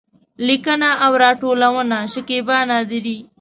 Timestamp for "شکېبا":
2.13-2.57